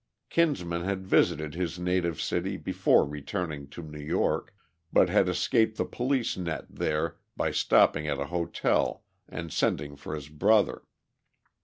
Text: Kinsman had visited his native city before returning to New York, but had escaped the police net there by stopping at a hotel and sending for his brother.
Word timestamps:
Kinsman 0.31 0.81
had 0.83 1.05
visited 1.05 1.53
his 1.53 1.77
native 1.77 2.19
city 2.19 2.57
before 2.57 3.05
returning 3.05 3.67
to 3.67 3.83
New 3.83 3.99
York, 4.01 4.51
but 4.91 5.09
had 5.09 5.29
escaped 5.29 5.77
the 5.77 5.85
police 5.85 6.35
net 6.35 6.65
there 6.67 7.17
by 7.37 7.51
stopping 7.51 8.07
at 8.07 8.19
a 8.19 8.25
hotel 8.33 9.03
and 9.29 9.53
sending 9.53 9.95
for 9.95 10.15
his 10.15 10.27
brother. 10.27 10.81